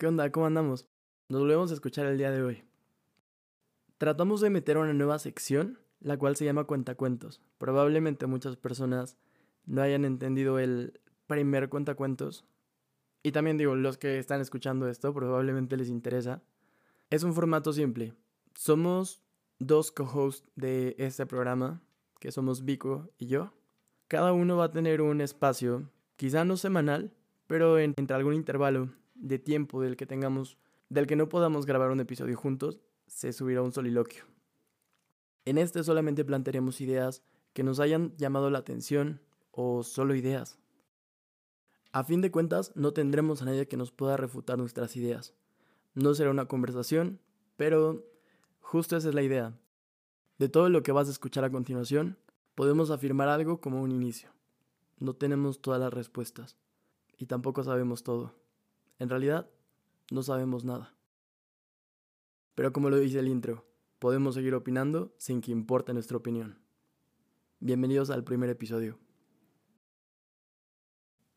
¿Qué 0.00 0.06
onda? 0.06 0.32
¿Cómo 0.32 0.46
andamos? 0.46 0.86
Nos 1.28 1.42
volvemos 1.42 1.70
a 1.70 1.74
escuchar 1.74 2.06
el 2.06 2.16
día 2.16 2.30
de 2.30 2.40
hoy. 2.42 2.64
Tratamos 3.98 4.40
de 4.40 4.48
meter 4.48 4.78
una 4.78 4.94
nueva 4.94 5.18
sección, 5.18 5.78
la 6.00 6.16
cual 6.16 6.36
se 6.36 6.46
llama 6.46 6.64
Cuentacuentos. 6.64 7.42
Probablemente 7.58 8.24
muchas 8.24 8.56
personas 8.56 9.18
no 9.66 9.82
hayan 9.82 10.06
entendido 10.06 10.58
el 10.58 10.98
primer 11.26 11.68
Cuentacuentos. 11.68 12.46
Y 13.22 13.32
también 13.32 13.58
digo, 13.58 13.74
los 13.74 13.98
que 13.98 14.18
están 14.18 14.40
escuchando 14.40 14.88
esto 14.88 15.12
probablemente 15.12 15.76
les 15.76 15.90
interesa. 15.90 16.42
Es 17.10 17.22
un 17.22 17.34
formato 17.34 17.70
simple. 17.74 18.14
Somos 18.54 19.22
dos 19.58 19.92
co-hosts 19.92 20.50
de 20.56 20.94
este 20.96 21.26
programa, 21.26 21.82
que 22.20 22.32
somos 22.32 22.64
Vico 22.64 23.10
y 23.18 23.26
yo. 23.26 23.52
Cada 24.08 24.32
uno 24.32 24.56
va 24.56 24.64
a 24.64 24.72
tener 24.72 25.02
un 25.02 25.20
espacio, 25.20 25.90
quizá 26.16 26.46
no 26.46 26.56
semanal, 26.56 27.12
pero 27.46 27.78
entre 27.78 28.16
algún 28.16 28.32
intervalo 28.32 28.98
de 29.20 29.38
tiempo 29.38 29.80
del 29.80 29.96
que 29.96 30.06
tengamos, 30.06 30.58
del 30.88 31.06
que 31.06 31.16
no 31.16 31.28
podamos 31.28 31.66
grabar 31.66 31.90
un 31.90 32.00
episodio 32.00 32.36
juntos, 32.36 32.80
se 33.06 33.32
subirá 33.32 33.62
un 33.62 33.72
soliloquio. 33.72 34.24
En 35.44 35.58
este 35.58 35.84
solamente 35.84 36.24
plantearemos 36.24 36.80
ideas 36.80 37.22
que 37.52 37.62
nos 37.62 37.80
hayan 37.80 38.16
llamado 38.16 38.50
la 38.50 38.58
atención 38.58 39.20
o 39.50 39.82
solo 39.82 40.14
ideas. 40.14 40.58
A 41.92 42.04
fin 42.04 42.20
de 42.20 42.30
cuentas, 42.30 42.72
no 42.76 42.92
tendremos 42.92 43.42
a 43.42 43.46
nadie 43.46 43.66
que 43.66 43.76
nos 43.76 43.90
pueda 43.90 44.16
refutar 44.16 44.58
nuestras 44.58 44.96
ideas. 44.96 45.34
No 45.94 46.14
será 46.14 46.30
una 46.30 46.46
conversación, 46.46 47.20
pero 47.56 48.04
justo 48.60 48.96
esa 48.96 49.08
es 49.08 49.14
la 49.14 49.22
idea. 49.22 49.58
De 50.38 50.48
todo 50.48 50.68
lo 50.68 50.82
que 50.82 50.92
vas 50.92 51.08
a 51.08 51.10
escuchar 51.10 51.44
a 51.44 51.50
continuación, 51.50 52.16
podemos 52.54 52.90
afirmar 52.90 53.28
algo 53.28 53.60
como 53.60 53.82
un 53.82 53.90
inicio. 53.90 54.30
No 54.98 55.14
tenemos 55.14 55.60
todas 55.60 55.80
las 55.80 55.92
respuestas 55.92 56.56
y 57.18 57.26
tampoco 57.26 57.64
sabemos 57.64 58.04
todo. 58.04 58.39
En 59.00 59.08
realidad, 59.08 59.48
no 60.10 60.22
sabemos 60.22 60.62
nada. 60.66 60.94
Pero 62.54 62.70
como 62.70 62.90
lo 62.90 62.98
dice 62.98 63.18
el 63.18 63.28
intro, 63.28 63.66
podemos 63.98 64.34
seguir 64.34 64.54
opinando 64.54 65.14
sin 65.16 65.40
que 65.40 65.50
importe 65.50 65.94
nuestra 65.94 66.18
opinión. 66.18 66.58
Bienvenidos 67.60 68.10
al 68.10 68.24
primer 68.24 68.50
episodio. 68.50 68.98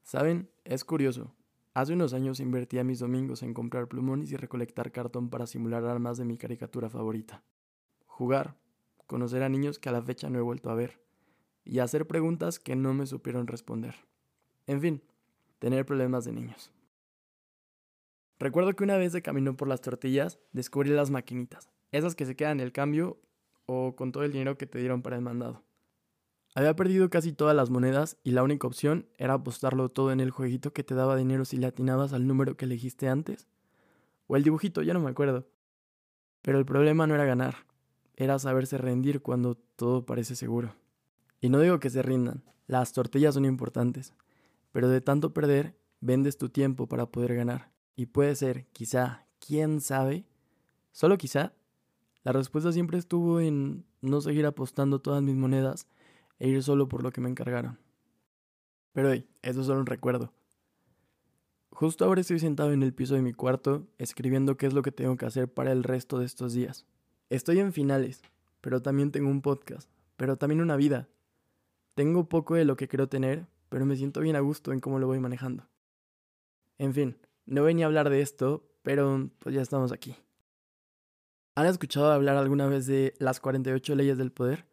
Saben, 0.02 0.50
es 0.66 0.84
curioso. 0.84 1.34
Hace 1.74 1.94
unos 1.94 2.14
años 2.14 2.42
invertía 2.42 2.84
mis 2.84 3.00
domingos 3.00 3.44
en 3.44 3.54
comprar 3.54 3.88
plumones 3.88 4.30
y 4.34 4.36
recolectar 4.36 4.92
cartón 4.92 5.30
para 5.30 5.48
simular 5.48 5.86
armas 5.86 6.18
de 6.18 6.26
mi 6.26 6.38
caricatura 6.38 6.90
favorita. 6.90 7.46
Jugar, 8.06 8.58
conocer 9.08 9.42
a 9.42 9.48
niños 9.48 9.80
que 9.80 9.88
a 9.88 9.94
la 9.94 10.02
fecha 10.02 10.30
no 10.30 10.38
he 10.38 10.42
vuelto 10.42 10.70
a 10.70 10.76
ver, 10.76 11.02
y 11.64 11.80
hacer 11.80 12.08
preguntas 12.08 12.60
que 12.60 12.76
no 12.76 12.94
me 12.94 13.06
supieron 13.06 13.48
responder. 13.48 13.96
En 14.68 14.82
fin, 14.82 15.02
tener 15.60 15.86
problemas 15.86 16.26
de 16.26 16.34
niños. 16.34 16.74
Recuerdo 18.44 18.76
que 18.76 18.84
una 18.84 18.98
vez 18.98 19.14
de 19.14 19.22
camino 19.22 19.56
por 19.56 19.70
las 19.70 19.80
tortillas 19.80 20.38
descubrí 20.52 20.90
las 20.90 21.10
maquinitas, 21.10 21.70
esas 21.94 22.14
que 22.14 22.26
se 22.26 22.36
quedan 22.36 22.60
en 22.60 22.66
el 22.66 22.74
cambio 22.74 23.18
o 23.68 23.96
con 23.96 24.12
todo 24.12 24.26
el 24.26 24.34
dinero 24.34 24.58
que 24.58 24.66
te 24.66 24.80
dieron 24.80 25.02
para 25.02 25.16
el 25.16 25.22
mandado. 25.22 25.64
Había 26.54 26.76
perdido 26.76 27.10
casi 27.10 27.32
todas 27.32 27.56
las 27.56 27.70
monedas 27.70 28.18
y 28.22 28.32
la 28.32 28.44
única 28.44 28.68
opción 28.68 29.08
era 29.18 29.36
apostarlo 29.36 29.88
todo 29.88 30.12
en 30.12 30.20
el 30.20 30.30
jueguito 30.30 30.74
que 30.74 30.84
te 30.84 30.94
daba 30.94 31.16
dinero 31.16 31.46
si 31.46 31.56
le 31.56 31.68
atinabas 31.68 32.12
al 32.12 32.28
número 32.28 32.58
que 32.58 32.66
elegiste 32.66 33.08
antes. 33.08 33.48
O 34.28 34.36
el 34.36 34.44
dibujito, 34.44 34.82
ya 34.82 34.94
no 34.94 35.00
me 35.00 35.12
acuerdo. 35.12 35.48
Pero 36.42 36.60
el 36.60 36.66
problema 36.66 37.08
no 37.08 37.16
era 37.16 37.24
ganar, 37.24 37.56
era 38.18 38.40
saberse 38.40 38.78
rendir 38.78 39.22
cuando 39.22 39.56
todo 39.56 40.06
parece 40.06 40.36
seguro. 40.36 40.76
Y 41.40 41.48
no 41.48 41.62
digo 41.62 41.80
que 41.80 41.90
se 41.90 42.02
rindan, 42.02 42.44
las 42.68 42.92
tortillas 42.92 43.36
son 43.36 43.46
importantes, 43.46 44.14
pero 44.74 44.90
de 44.90 45.00
tanto 45.00 45.34
perder, 45.34 45.78
vendes 46.02 46.38
tu 46.38 46.50
tiempo 46.50 46.88
para 46.88 47.06
poder 47.06 47.36
ganar. 47.36 47.73
Y 47.96 48.08
puede 48.08 48.36
ser, 48.36 48.66
quizá, 48.74 49.26
quién 49.40 49.82
sabe, 49.82 50.26
solo 50.92 51.18
quizá, 51.18 51.54
la 52.24 52.32
respuesta 52.32 52.72
siempre 52.72 52.98
estuvo 52.98 53.40
en 53.40 53.86
no 54.02 54.22
seguir 54.22 54.46
apostando 54.46 55.00
todas 55.00 55.22
mis 55.22 55.36
monedas 55.36 55.88
e 56.40 56.48
ir 56.48 56.64
solo 56.64 56.88
por 56.88 57.04
lo 57.04 57.12
que 57.12 57.22
me 57.22 57.30
encargaron. 57.30 57.80
Pero 58.94 59.12
hey, 59.12 59.28
eso 59.42 59.62
es 59.62 59.68
solo 59.68 59.80
un 59.80 59.86
recuerdo. 59.86 60.34
Justo 61.72 62.06
ahora 62.06 62.22
estoy 62.22 62.40
sentado 62.40 62.72
en 62.72 62.84
el 62.84 62.94
piso 62.94 63.16
de 63.16 63.22
mi 63.22 63.34
cuarto 63.34 63.88
escribiendo 63.98 64.58
qué 64.58 64.68
es 64.68 64.74
lo 64.74 64.84
que 64.84 64.92
tengo 64.92 65.18
que 65.18 65.26
hacer 65.26 65.52
para 65.52 65.72
el 65.72 65.84
resto 65.84 66.20
de 66.20 66.26
estos 66.26 66.54
días. 66.54 66.86
Estoy 67.30 67.60
en 67.60 67.74
finales, 67.74 68.22
pero 68.62 68.82
también 68.82 69.12
tengo 69.12 69.30
un 69.30 69.42
podcast, 69.42 69.90
pero 70.16 70.38
también 70.38 70.62
una 70.62 70.76
vida. 70.76 71.10
Tengo 71.96 72.30
poco 72.30 72.56
de 72.56 72.66
lo 72.66 72.76
que 72.76 72.88
quiero 72.88 73.10
tener, 73.10 73.48
pero 73.70 73.86
me 73.86 73.96
siento 73.96 74.22
bien 74.22 74.36
a 74.36 74.40
gusto 74.40 74.72
en 74.72 74.80
cómo 74.80 75.00
lo 75.00 75.08
voy 75.08 75.20
manejando. 75.20 75.68
En 76.78 76.94
fin, 76.94 77.18
no 77.46 77.64
venía 77.64 77.86
a 77.86 77.88
hablar 77.88 78.10
de 78.10 78.22
esto, 78.22 78.70
pero 78.82 79.30
pues 79.40 79.56
ya 79.56 79.62
estamos 79.62 79.92
aquí. 79.92 80.16
¿Han 81.56 81.68
escuchado 81.68 82.12
hablar 82.12 82.38
alguna 82.38 82.68
vez 82.68 82.88
de 82.88 83.14
las 83.20 83.40
48 83.40 83.96
leyes 83.96 84.18
del 84.18 84.32
poder? 84.32 84.66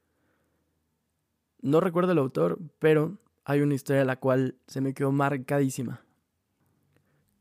No 1.60 1.80
recuerdo 1.80 2.12
el 2.12 2.18
autor, 2.18 2.58
pero 2.78 3.18
hay 3.44 3.60
una 3.60 3.74
historia 3.74 4.04
la 4.04 4.16
cual 4.16 4.56
se 4.66 4.80
me 4.80 4.94
quedó 4.94 5.12
marcadísima. 5.12 6.04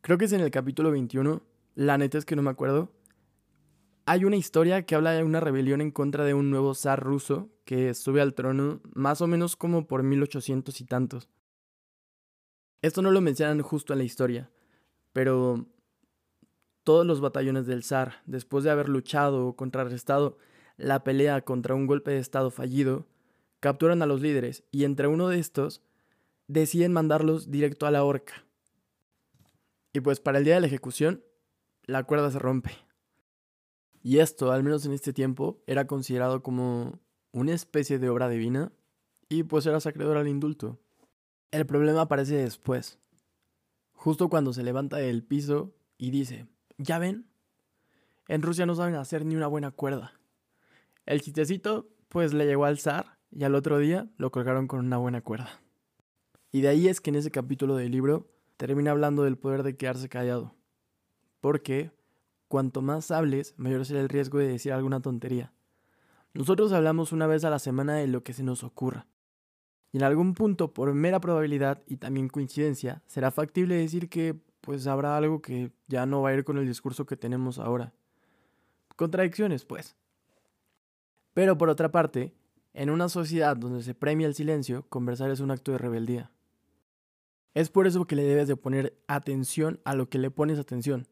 Creo 0.02 0.18
que 0.18 0.26
es 0.26 0.34
en 0.34 0.42
el 0.42 0.52
capítulo 0.52 0.92
21, 0.92 1.42
la 1.76 1.98
neta 1.98 2.18
es 2.18 2.26
que 2.26 2.36
no 2.36 2.42
me 2.42 2.50
acuerdo. 2.50 2.92
Hay 4.06 4.26
una 4.26 4.36
historia 4.36 4.86
que 4.86 4.96
habla 4.96 5.12
de 5.12 5.24
una 5.24 5.40
rebelión 5.40 5.82
en 5.82 5.92
contra 5.92 6.26
de 6.26 6.34
un 6.34 6.50
nuevo 6.50 6.74
zar 6.74 7.02
ruso 7.02 7.50
que 7.64 7.94
sube 7.94 8.22
al 8.22 8.34
trono 8.34 8.82
más 8.94 9.22
o 9.22 9.28
menos 9.28 9.56
como 9.56 9.88
por 9.88 10.04
1800 10.04 10.82
y 10.82 10.86
tantos. 10.86 11.30
Esto 12.82 13.02
no 13.02 13.12
lo 13.12 13.22
mencionan 13.22 13.62
justo 13.62 13.94
en 13.94 14.00
la 14.00 14.06
historia, 14.06 14.50
pero 15.14 15.66
todos 16.84 17.06
los 17.06 17.22
batallones 17.22 17.66
del 17.68 17.84
zar, 17.84 18.22
después 18.26 18.64
de 18.64 18.72
haber 18.72 18.90
luchado 18.90 19.48
o 19.48 19.56
contrarrestado 19.56 20.38
la 20.78 21.04
pelea 21.04 21.42
contra 21.42 21.76
un 21.76 21.88
golpe 21.88 22.12
de 22.12 22.20
estado 22.20 22.52
fallido, 22.52 23.06
capturan 23.60 24.02
a 24.02 24.06
los 24.06 24.22
líderes 24.22 24.64
y 24.72 24.86
entre 24.86 25.08
uno 25.08 25.28
de 25.28 25.40
estos 25.40 25.82
deciden 26.48 26.94
mandarlos 26.94 27.52
directo 27.52 27.86
a 27.86 27.92
la 27.92 28.04
horca. 28.04 28.46
Y 29.94 30.00
pues 30.00 30.20
para 30.20 30.38
el 30.38 30.46
día 30.46 30.56
de 30.56 30.62
la 30.62 30.68
ejecución, 30.68 31.24
la 31.84 32.04
cuerda 32.04 32.32
se 32.32 32.40
rompe. 32.40 32.72
Y 34.02 34.20
esto, 34.20 34.52
al 34.52 34.64
menos 34.64 34.86
en 34.86 34.94
este 34.94 35.14
tiempo, 35.14 35.62
era 35.68 35.86
considerado 35.86 36.42
como 36.42 37.00
una 37.32 37.54
especie 37.54 38.00
de 38.00 38.10
obra 38.10 38.30
divina 38.30 38.72
y 39.28 39.44
pues 39.44 39.66
era 39.66 39.78
acreedor 39.78 40.18
al 40.18 40.28
indulto. 40.28 40.80
El 41.52 41.66
problema 41.66 42.02
aparece 42.02 42.36
después, 42.36 43.00
justo 44.00 44.30
cuando 44.30 44.54
se 44.54 44.64
levanta 44.64 44.96
del 44.96 45.24
piso 45.24 45.76
y 45.98 46.12
dice, 46.12 46.48
¿ya 46.78 47.00
ven? 47.00 47.26
En 48.30 48.42
Rusia 48.42 48.66
no 48.66 48.74
saben 48.74 48.96
hacer 48.96 49.26
ni 49.26 49.36
una 49.36 49.48
buena 49.48 49.72
cuerda. 49.72 50.14
El 51.06 51.20
chistecito, 51.20 51.90
pues 52.08 52.34
le 52.34 52.46
llegó 52.46 52.64
al 52.64 52.80
zar 52.80 53.18
y 53.30 53.44
al 53.44 53.56
otro 53.56 53.78
día 53.78 54.08
lo 54.16 54.32
colgaron 54.32 54.68
con 54.68 54.80
una 54.80 54.96
buena 54.96 55.20
cuerda. 55.20 55.50
Y 56.50 56.62
de 56.62 56.70
ahí 56.70 56.88
es 56.88 57.02
que 57.02 57.10
en 57.10 57.18
ese 57.18 57.30
capítulo 57.30 57.76
del 57.76 57.92
libro 57.92 58.32
termina 58.56 58.92
hablando 58.92 59.24
del 59.24 59.38
poder 59.38 59.64
de 59.64 59.76
quedarse 59.76 60.08
callado. 60.08 60.56
Porque 61.42 61.92
cuanto 62.48 62.82
más 62.82 63.12
hables, 63.12 63.54
mayor 63.58 63.86
será 63.86 64.00
el 64.00 64.08
riesgo 64.08 64.38
de 64.40 64.48
decir 64.48 64.72
alguna 64.72 65.02
tontería. 65.02 65.52
Nosotros 66.34 66.72
hablamos 66.72 67.12
una 67.12 67.28
vez 67.28 67.44
a 67.44 67.50
la 67.50 67.60
semana 67.60 67.96
de 67.96 68.08
lo 68.08 68.24
que 68.24 68.32
se 68.32 68.44
nos 68.44 68.64
ocurra. 68.64 69.08
Y 69.92 69.98
en 69.98 70.04
algún 70.04 70.34
punto, 70.34 70.74
por 70.74 70.94
mera 70.94 71.20
probabilidad 71.20 71.82
y 71.88 71.98
también 71.98 72.30
coincidencia, 72.30 73.02
será 73.08 73.32
factible 73.32 73.76
decir 73.76 74.10
que 74.10 74.40
pues 74.62 74.88
habrá 74.88 75.18
algo 75.18 75.42
que 75.42 75.72
ya 75.88 76.06
no 76.06 76.22
va 76.22 76.30
a 76.30 76.34
ir 76.34 76.44
con 76.44 76.58
el 76.58 76.68
discurso 76.68 77.06
que 77.06 77.18
tenemos 77.18 77.60
ahora. 77.60 77.94
Contradicciones, 78.96 79.66
pues. 79.66 79.96
Pero 81.34 81.58
por 81.58 81.70
otra 81.70 81.92
parte, 81.92 82.34
en 82.74 82.90
una 82.90 83.10
sociedad 83.10 83.58
donde 83.58 83.82
se 83.82 83.96
premia 83.96 84.28
el 84.28 84.36
silencio, 84.36 84.86
conversar 84.90 85.32
es 85.32 85.40
un 85.40 85.52
acto 85.52 85.72
de 85.72 85.78
rebeldía. 85.78 86.32
Es 87.54 87.70
por 87.70 87.88
eso 87.88 88.06
que 88.06 88.16
le 88.16 88.24
debes 88.24 88.48
de 88.48 88.58
poner 88.58 88.98
atención 89.08 89.80
a 89.86 89.96
lo 89.96 90.10
que 90.10 90.20
le 90.20 90.30
pones 90.32 90.60
atención. 90.60 91.08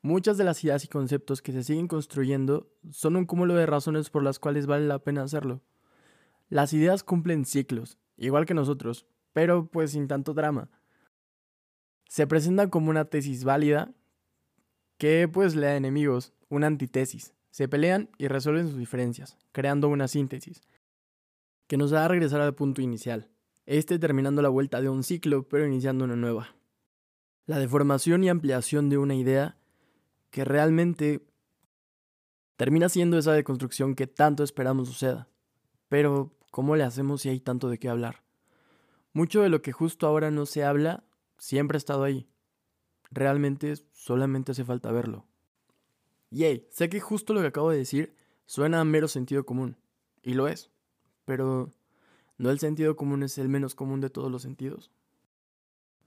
Muchas 0.00 0.38
de 0.38 0.44
las 0.44 0.62
ideas 0.62 0.84
y 0.84 0.88
conceptos 0.88 1.42
que 1.42 1.52
se 1.52 1.64
siguen 1.64 1.88
construyendo 1.88 2.70
son 2.90 3.16
un 3.16 3.24
cúmulo 3.24 3.54
de 3.54 3.66
razones 3.66 4.10
por 4.10 4.22
las 4.22 4.38
cuales 4.38 4.66
vale 4.66 4.86
la 4.86 5.00
pena 5.00 5.22
hacerlo. 5.22 5.62
Las 6.48 6.72
ideas 6.72 7.02
cumplen 7.02 7.44
ciclos, 7.44 7.98
igual 8.16 8.46
que 8.46 8.54
nosotros, 8.54 9.06
pero 9.32 9.66
pues 9.66 9.92
sin 9.92 10.08
tanto 10.08 10.34
drama. 10.34 10.70
Se 12.08 12.26
presentan 12.26 12.70
como 12.70 12.90
una 12.90 13.06
tesis 13.06 13.44
válida 13.44 13.92
que 14.98 15.28
pues 15.28 15.54
le 15.54 15.66
da 15.66 15.76
enemigos, 15.76 16.32
una 16.48 16.66
antitesis. 16.66 17.34
Se 17.50 17.68
pelean 17.68 18.10
y 18.18 18.28
resuelven 18.28 18.68
sus 18.68 18.78
diferencias, 18.78 19.36
creando 19.52 19.88
una 19.88 20.08
síntesis, 20.08 20.62
que 21.66 21.76
nos 21.76 21.92
a 21.92 22.08
regresar 22.08 22.40
al 22.40 22.54
punto 22.54 22.82
inicial, 22.82 23.30
este 23.64 23.98
terminando 23.98 24.42
la 24.42 24.48
vuelta 24.48 24.80
de 24.80 24.88
un 24.88 25.02
ciclo 25.02 25.48
pero 25.48 25.66
iniciando 25.66 26.04
una 26.04 26.16
nueva. 26.16 26.54
La 27.46 27.58
deformación 27.58 28.24
y 28.24 28.28
ampliación 28.28 28.88
de 28.88 28.98
una 28.98 29.14
idea 29.14 29.56
que 30.30 30.44
realmente 30.44 31.26
termina 32.56 32.88
siendo 32.88 33.18
esa 33.18 33.32
deconstrucción 33.32 33.94
que 33.94 34.06
tanto 34.06 34.42
esperamos 34.42 34.88
suceda. 34.88 35.28
Pero 35.88 36.35
¿Cómo 36.50 36.76
le 36.76 36.84
hacemos 36.84 37.22
si 37.22 37.28
hay 37.28 37.40
tanto 37.40 37.68
de 37.68 37.78
qué 37.78 37.88
hablar? 37.88 38.22
Mucho 39.12 39.42
de 39.42 39.48
lo 39.48 39.62
que 39.62 39.72
justo 39.72 40.06
ahora 40.06 40.30
no 40.30 40.46
se 40.46 40.64
habla 40.64 41.04
siempre 41.38 41.76
ha 41.76 41.78
estado 41.78 42.04
ahí. 42.04 42.28
realmente 43.10 43.74
solamente 43.92 44.52
hace 44.52 44.64
falta 44.64 44.90
verlo. 44.90 45.26
Yay, 46.30 46.66
sé 46.70 46.88
que 46.88 47.00
justo 47.00 47.34
lo 47.34 47.40
que 47.40 47.46
acabo 47.46 47.70
de 47.70 47.78
decir 47.78 48.14
suena 48.46 48.80
a 48.80 48.84
mero 48.84 49.08
sentido 49.08 49.46
común, 49.46 49.76
y 50.22 50.34
lo 50.34 50.48
es, 50.48 50.70
pero 51.24 51.72
¿no 52.36 52.50
el 52.50 52.58
sentido 52.58 52.96
común 52.96 53.22
es 53.22 53.38
el 53.38 53.48
menos 53.48 53.74
común 53.74 54.00
de 54.00 54.10
todos 54.10 54.30
los 54.30 54.42
sentidos? 54.42 54.90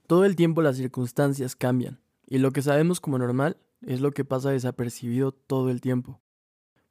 Todo 0.07 0.25
el 0.25 0.35
tiempo 0.35 0.61
las 0.61 0.77
circunstancias 0.77 1.55
cambian, 1.55 2.01
y 2.25 2.39
lo 2.39 2.51
que 2.51 2.61
sabemos 2.61 2.99
como 2.99 3.17
normal 3.17 3.57
es 3.81 4.01
lo 4.01 4.11
que 4.11 4.25
pasa 4.25 4.51
desapercibido 4.51 5.31
todo 5.31 5.69
el 5.69 5.81
tiempo, 5.81 6.21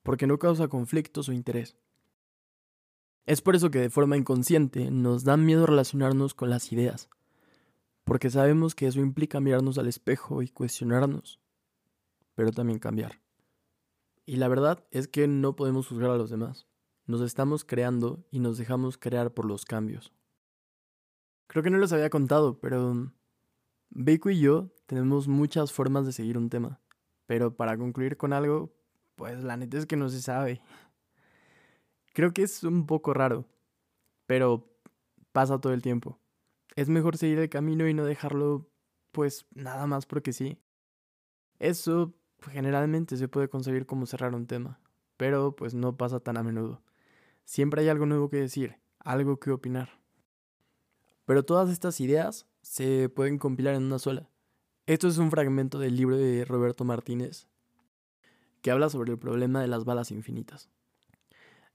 porque 0.03 0.27
no 0.27 0.39
causa 0.39 0.69
conflictos 0.69 1.29
o 1.29 1.33
interés. 1.33 1.77
Es 3.29 3.43
por 3.43 3.55
eso 3.55 3.71
que 3.71 3.79
de 3.79 3.91
forma 3.91 4.17
inconsciente 4.17 4.91
nos 4.91 5.23
da 5.23 5.37
miedo 5.37 5.67
relacionarnos 5.67 6.33
con 6.33 6.49
las 6.49 6.73
ideas, 6.73 7.11
porque 8.05 8.31
sabemos 8.31 8.75
que 8.75 8.87
eso 8.87 9.01
implica 9.01 9.39
mirarnos 9.39 9.77
al 9.77 9.87
espejo 9.87 10.41
y 10.41 10.49
cuestionarnos, 10.49 11.39
pero 12.35 12.53
también 12.53 12.79
cambiar. 12.79 13.21
Y 14.25 14.37
la 14.37 14.49
verdad 14.49 14.83
es 14.93 15.09
que 15.09 15.29
no 15.29 15.57
podemos 15.57 15.89
juzgar 15.89 16.09
a 16.09 16.17
los 16.17 16.31
demás. 16.31 16.69
Nos 17.05 17.21
estamos 17.21 17.67
creando 17.67 18.25
y 18.31 18.39
nos 18.41 18.57
dejamos 18.57 18.97
crear 18.97 19.35
por 19.35 19.45
los 19.45 19.67
cambios. 19.67 20.11
Creo 21.49 21.63
que 21.63 21.69
no 21.69 21.77
les 21.77 21.93
había 21.93 22.09
contado, 22.09 22.59
pero 22.61 23.13
Beiko 23.91 24.31
y 24.31 24.41
yo 24.41 24.71
tenemos 24.87 25.29
muchas 25.29 25.71
formas 25.71 26.07
de 26.07 26.13
seguir 26.13 26.39
un 26.39 26.49
tema. 26.49 26.81
Pero 27.27 27.55
para 27.55 27.77
concluir 27.77 28.17
con 28.17 28.33
algo, 28.33 28.73
pues 29.17 29.45
la 29.45 29.59
neta 29.59 29.77
es 29.77 29.85
que 29.85 29.97
no 29.97 30.09
se 30.09 30.23
sabe. 30.23 30.63
Creo 32.19 32.33
que 32.33 32.43
es 32.43 32.65
un 32.65 32.85
poco 32.85 33.15
raro, 33.15 33.45
pero 34.27 34.69
pasa 35.31 35.61
todo 35.61 35.73
el 35.73 35.83
tiempo. 35.83 36.19
Es 36.75 36.89
mejor 36.89 37.17
seguir 37.17 37.39
el 37.39 37.49
camino 37.49 37.87
y 37.87 37.95
no 37.95 38.05
dejarlo, 38.05 38.67
pues, 39.13 39.47
nada 39.55 39.87
más 39.87 40.05
porque 40.05 40.33
sí. 40.33 40.59
Eso 41.61 42.13
generalmente 42.51 43.17
se 43.17 43.29
puede 43.29 43.49
conseguir 43.49 43.87
como 43.87 44.05
cerrar 44.05 44.35
un 44.35 44.49
tema, 44.49 44.81
pero 45.17 45.55
pues 45.55 45.75
no 45.75 45.97
pasa 45.97 46.19
tan 46.19 46.37
a 46.37 46.43
menudo. 46.43 46.83
Siempre 47.45 47.83
hay 47.83 47.89
algo 47.89 48.05
nuevo 48.05 48.29
que 48.29 48.39
decir, 48.39 48.75
algo 48.99 49.39
que 49.39 49.53
opinar. 49.53 49.89
Pero 51.25 51.45
todas 51.45 51.71
estas 51.71 52.01
ideas 52.01 52.49
se 52.63 53.09
pueden 53.11 53.39
compilar 53.39 53.77
en 53.77 53.85
una 53.85 54.01
sola. 54.01 54.29
Esto 54.87 55.07
es 55.07 55.19
un 55.19 55.31
fragmento 55.31 55.79
del 55.79 55.95
libro 55.95 56.17
de 56.17 56.45
Roberto 56.45 56.85
Martínez 56.85 57.47
que 58.61 58.73
habla 58.73 58.91
sobre 58.91 59.13
el 59.13 59.21
problema 59.21 59.61
de 59.61 59.69
las 59.69 59.85
balas 59.85 60.11
infinitas. 60.11 60.69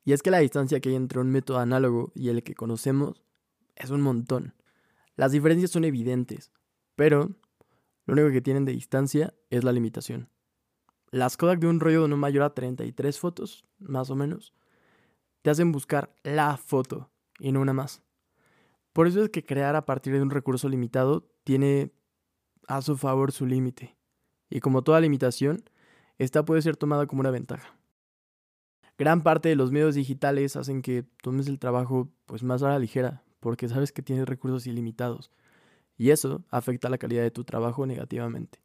Y 0.06 0.14
es 0.14 0.22
que 0.22 0.32
la 0.32 0.40
distancia 0.40 0.80
que 0.80 0.90
hay 0.90 0.96
entre 0.96 1.20
un 1.20 1.32
método 1.32 1.60
análogo 1.60 2.12
y 2.14 2.30
el 2.30 2.44
que 2.44 2.56
conocemos 2.56 3.24
es 3.76 3.90
un 3.90 4.02
montón. 4.02 4.54
Las 5.16 5.32
diferencias 5.32 5.72
son 5.72 5.86
evidentes, 5.86 6.52
pero 6.96 7.36
lo 8.06 8.14
único 8.14 8.32
que 8.32 8.42
tienen 8.42 8.66
de 8.66 8.74
distancia 8.74 9.34
es 9.50 9.64
la 9.64 9.72
limitación. 9.72 10.30
Las 11.12 11.38
Kodak 11.38 11.60
de 11.60 11.68
un 11.68 11.80
rollo 11.80 12.08
no 12.08 12.18
mayor 12.18 12.44
a 12.44 12.54
33 12.54 13.20
fotos, 13.20 13.66
más 13.80 14.10
o 14.10 14.16
menos, 14.16 14.54
te 15.42 15.50
hacen 15.50 15.72
buscar 15.72 16.16
la 16.24 16.58
foto 16.58 17.12
y 17.40 17.52
no 17.52 17.62
una 17.62 17.74
más. 17.74 18.02
Por 18.94 19.08
eso 19.08 19.24
es 19.24 19.30
que 19.30 19.46
crear 19.46 19.76
a 19.76 19.86
partir 19.86 20.14
de 20.14 20.22
un 20.22 20.30
recurso 20.30 20.70
limitado 20.70 21.30
tiene 21.44 21.92
a 22.68 22.82
su 22.82 22.98
favor 22.98 23.32
su 23.32 23.46
límite. 23.46 23.96
Y 24.50 24.60
como 24.60 24.84
toda 24.84 25.02
limitación, 25.02 25.64
esta 26.18 26.46
puede 26.46 26.62
ser 26.62 26.78
tomada 26.78 27.08
como 27.08 27.22
una 27.22 27.32
ventaja. 27.32 27.76
Gran 28.98 29.24
parte 29.24 29.50
de 29.50 29.56
los 29.56 29.72
medios 29.72 29.96
digitales 29.96 30.56
hacen 30.56 30.82
que 30.82 31.04
tomes 31.22 31.48
el 31.48 31.60
trabajo 31.60 32.12
pues 32.26 32.44
más 32.44 32.62
a 32.64 32.70
la 32.70 32.80
ligera, 32.80 33.24
porque 33.40 33.68
sabes 33.68 33.92
que 33.92 34.04
tienes 34.04 34.28
recursos 34.28 34.68
ilimitados, 34.68 35.32
y 35.98 36.12
eso 36.12 36.44
afecta 36.50 36.90
la 36.90 36.98
calidad 36.98 37.24
de 37.24 37.32
tu 37.32 37.44
trabajo 37.44 37.86
negativamente. 37.86 38.60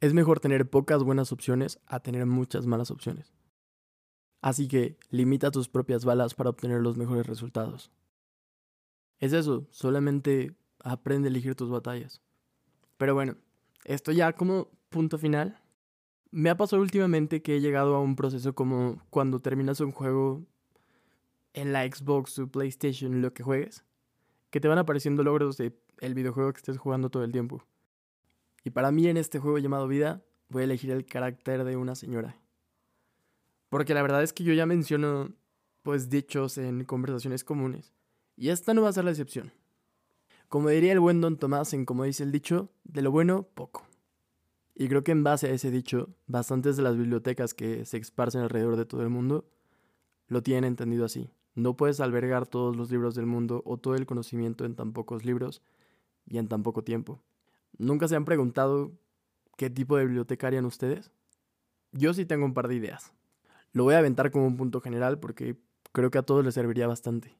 Es 0.00 0.14
mejor 0.14 0.40
tener 0.40 0.68
pocas 0.68 1.02
buenas 1.02 1.32
opciones 1.32 1.80
a 1.86 2.00
tener 2.00 2.26
muchas 2.26 2.66
malas 2.66 2.90
opciones. 2.90 3.32
Así 4.40 4.68
que 4.68 4.96
limita 5.10 5.50
tus 5.50 5.68
propias 5.68 6.04
balas 6.04 6.34
para 6.34 6.50
obtener 6.50 6.80
los 6.80 6.96
mejores 6.96 7.26
resultados. 7.26 7.90
Es 9.18 9.32
eso, 9.32 9.66
solamente 9.70 10.54
aprende 10.84 11.28
a 11.28 11.30
elegir 11.30 11.56
tus 11.56 11.70
batallas. 11.70 12.20
Pero 12.96 13.14
bueno, 13.14 13.36
esto 13.84 14.12
ya 14.12 14.32
como 14.32 14.68
punto 14.90 15.18
final. 15.18 15.60
Me 16.30 16.50
ha 16.50 16.56
pasado 16.56 16.82
últimamente 16.82 17.40
que 17.40 17.56
he 17.56 17.60
llegado 17.60 17.94
a 17.94 18.00
un 18.00 18.14
proceso 18.14 18.54
como 18.54 19.00
cuando 19.08 19.40
terminas 19.40 19.80
un 19.80 19.92
juego 19.92 20.44
en 21.54 21.72
la 21.72 21.84
Xbox 21.86 22.38
o 22.38 22.48
PlayStation, 22.48 23.22
lo 23.22 23.32
que 23.32 23.42
juegues, 23.42 23.84
que 24.50 24.60
te 24.60 24.68
van 24.68 24.78
apareciendo 24.78 25.22
logros 25.22 25.56
de 25.56 25.74
el 26.00 26.14
videojuego 26.14 26.52
que 26.52 26.58
estés 26.58 26.76
jugando 26.76 27.10
todo 27.10 27.24
el 27.24 27.32
tiempo. 27.32 27.64
Y 28.62 28.70
para 28.70 28.92
mí 28.92 29.08
en 29.08 29.16
este 29.16 29.38
juego 29.38 29.58
llamado 29.58 29.88
vida, 29.88 30.22
voy 30.50 30.62
a 30.62 30.64
elegir 30.64 30.90
el 30.90 31.06
carácter 31.06 31.64
de 31.64 31.76
una 31.76 31.94
señora. 31.94 32.36
Porque 33.70 33.94
la 33.94 34.02
verdad 34.02 34.22
es 34.22 34.32
que 34.32 34.44
yo 34.44 34.52
ya 34.52 34.66
menciono 34.66 35.32
pues 35.82 36.10
dichos 36.10 36.58
en 36.58 36.84
conversaciones 36.84 37.44
comunes, 37.44 37.94
y 38.36 38.50
esta 38.50 38.74
no 38.74 38.82
va 38.82 38.90
a 38.90 38.92
ser 38.92 39.04
la 39.04 39.10
excepción. 39.10 39.50
Como 40.48 40.68
diría 40.68 40.92
el 40.92 41.00
buen 41.00 41.20
don 41.20 41.38
Tomás 41.38 41.72
en 41.72 41.86
como 41.86 42.04
dice 42.04 42.22
el 42.22 42.32
dicho, 42.32 42.70
de 42.84 43.02
lo 43.02 43.10
bueno, 43.10 43.44
poco. 43.54 43.87
Y 44.80 44.88
creo 44.88 45.02
que 45.02 45.10
en 45.10 45.24
base 45.24 45.48
a 45.48 45.50
ese 45.50 45.72
dicho, 45.72 46.08
bastantes 46.28 46.76
de 46.76 46.84
las 46.84 46.96
bibliotecas 46.96 47.52
que 47.52 47.84
se 47.84 47.96
esparcen 47.96 48.42
alrededor 48.42 48.76
de 48.76 48.86
todo 48.86 49.02
el 49.02 49.08
mundo 49.08 49.44
lo 50.28 50.40
tienen 50.44 50.62
entendido 50.62 51.04
así. 51.04 51.32
No 51.56 51.76
puedes 51.76 51.98
albergar 51.98 52.46
todos 52.46 52.76
los 52.76 52.88
libros 52.88 53.16
del 53.16 53.26
mundo 53.26 53.60
o 53.66 53.78
todo 53.78 53.96
el 53.96 54.06
conocimiento 54.06 54.64
en 54.64 54.76
tan 54.76 54.92
pocos 54.92 55.24
libros 55.24 55.62
y 56.26 56.38
en 56.38 56.46
tan 56.46 56.62
poco 56.62 56.84
tiempo. 56.84 57.20
¿Nunca 57.76 58.06
se 58.06 58.14
han 58.14 58.24
preguntado 58.24 58.92
qué 59.56 59.68
tipo 59.68 59.96
de 59.96 60.04
biblioteca 60.04 60.46
harían 60.46 60.64
ustedes? 60.64 61.10
Yo 61.90 62.14
sí 62.14 62.24
tengo 62.24 62.44
un 62.44 62.54
par 62.54 62.68
de 62.68 62.76
ideas. 62.76 63.12
Lo 63.72 63.82
voy 63.82 63.94
a 63.94 63.98
aventar 63.98 64.30
como 64.30 64.46
un 64.46 64.56
punto 64.56 64.80
general 64.80 65.18
porque 65.18 65.56
creo 65.90 66.12
que 66.12 66.18
a 66.18 66.22
todos 66.22 66.44
les 66.44 66.54
serviría 66.54 66.86
bastante. 66.86 67.36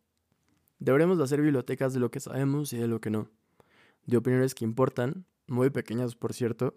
Deberemos 0.81 1.19
de 1.19 1.25
hacer 1.25 1.41
bibliotecas 1.41 1.95
de 1.95 2.01
lo 2.01 2.11
que 2.11 2.19
sabemos 2.19 2.73
y 2.73 2.79
de 2.79 2.89
lo 2.89 3.01
que 3.01 3.11
no. 3.11 3.31
De 4.07 4.17
opiniones 4.17 4.57
que 4.57 4.65
importan, 4.65 5.25
muy 5.47 5.71
pequeñas 5.71 6.17
por 6.17 6.33
cierto, 6.33 6.75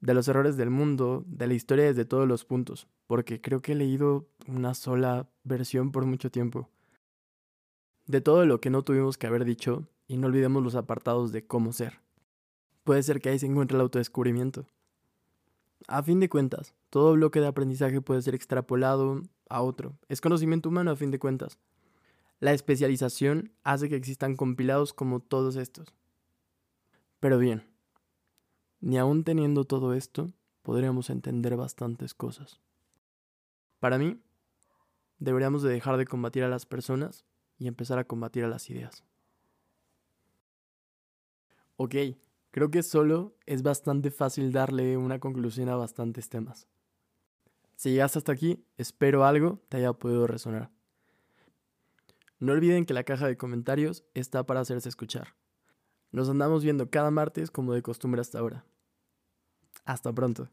de 0.00 0.14
los 0.14 0.28
errores 0.28 0.56
del 0.56 0.70
mundo, 0.70 1.24
de 1.26 1.46
la 1.46 1.54
historia 1.54 1.86
desde 1.86 2.04
todos 2.04 2.28
los 2.28 2.44
puntos, 2.44 2.86
porque 3.06 3.40
creo 3.40 3.60
que 3.60 3.72
he 3.72 3.74
leído 3.74 4.28
una 4.46 4.74
sola 4.74 5.28
versión 5.44 5.90
por 5.90 6.06
mucho 6.06 6.30
tiempo. 6.30 6.68
De 8.06 8.20
todo 8.20 8.46
lo 8.46 8.60
que 8.60 8.70
no 8.70 8.82
tuvimos 8.82 9.18
que 9.18 9.26
haber 9.26 9.44
dicho, 9.44 9.88
y 10.06 10.16
no 10.16 10.26
olvidemos 10.26 10.62
los 10.62 10.74
apartados 10.74 11.32
de 11.32 11.46
cómo 11.46 11.72
ser. 11.72 12.00
Puede 12.82 13.02
ser 13.02 13.20
que 13.20 13.28
ahí 13.28 13.38
se 13.38 13.46
encuentre 13.46 13.76
el 13.76 13.82
autodescubrimiento. 13.82 14.66
A 15.86 16.02
fin 16.02 16.18
de 16.18 16.30
cuentas, 16.30 16.74
todo 16.90 17.12
bloque 17.12 17.40
de 17.40 17.46
aprendizaje 17.46 18.00
puede 18.00 18.22
ser 18.22 18.34
extrapolado 18.34 19.22
a 19.50 19.60
otro. 19.60 19.98
Es 20.08 20.20
conocimiento 20.20 20.70
humano 20.70 20.90
a 20.90 20.96
fin 20.96 21.10
de 21.10 21.18
cuentas. 21.18 21.58
La 22.40 22.52
especialización 22.52 23.52
hace 23.62 23.88
que 23.88 23.96
existan 23.96 24.36
compilados 24.36 24.94
como 24.94 25.20
todos 25.20 25.56
estos. 25.56 25.92
Pero 27.20 27.38
bien, 27.38 27.67
ni 28.80 28.98
aun 28.98 29.24
teniendo 29.24 29.64
todo 29.64 29.94
esto, 29.94 30.32
podríamos 30.62 31.10
entender 31.10 31.56
bastantes 31.56 32.14
cosas. 32.14 32.60
Para 33.80 33.98
mí, 33.98 34.20
deberíamos 35.18 35.62
de 35.62 35.72
dejar 35.72 35.96
de 35.96 36.06
combatir 36.06 36.44
a 36.44 36.48
las 36.48 36.66
personas 36.66 37.24
y 37.58 37.66
empezar 37.66 37.98
a 37.98 38.04
combatir 38.04 38.44
a 38.44 38.48
las 38.48 38.68
ideas. 38.70 39.04
Ok, 41.76 41.94
creo 42.50 42.70
que 42.70 42.82
solo 42.82 43.36
es 43.46 43.62
bastante 43.62 44.10
fácil 44.10 44.52
darle 44.52 44.96
una 44.96 45.20
conclusión 45.20 45.68
a 45.68 45.76
bastantes 45.76 46.28
temas. 46.28 46.66
Si 47.76 47.90
llegaste 47.90 48.18
hasta 48.18 48.32
aquí, 48.32 48.64
espero 48.76 49.24
algo 49.24 49.62
te 49.68 49.76
haya 49.76 49.92
podido 49.92 50.26
resonar. 50.26 50.70
No 52.40 52.52
olviden 52.52 52.84
que 52.84 52.94
la 52.94 53.04
caja 53.04 53.26
de 53.26 53.36
comentarios 53.36 54.04
está 54.14 54.44
para 54.44 54.60
hacerse 54.60 54.88
escuchar. 54.88 55.37
Nos 56.10 56.28
andamos 56.28 56.64
viendo 56.64 56.90
cada 56.90 57.10
martes 57.10 57.50
como 57.50 57.74
de 57.74 57.82
costumbre 57.82 58.20
hasta 58.20 58.38
ahora. 58.38 58.64
Hasta 59.84 60.12
pronto. 60.12 60.48